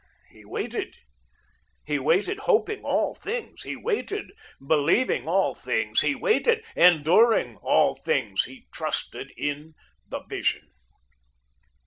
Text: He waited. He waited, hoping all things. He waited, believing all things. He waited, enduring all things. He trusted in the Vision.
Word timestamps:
He 0.31 0.43
waited. 0.43 0.95
He 1.85 1.99
waited, 1.99 2.39
hoping 2.49 2.81
all 2.83 3.13
things. 3.13 3.61
He 3.61 3.75
waited, 3.75 4.31
believing 4.67 5.27
all 5.27 5.53
things. 5.53 6.01
He 6.01 6.15
waited, 6.15 6.65
enduring 6.75 7.57
all 7.57 7.95
things. 7.95 8.45
He 8.45 8.65
trusted 8.73 9.31
in 9.37 9.75
the 10.07 10.23
Vision. 10.23 10.69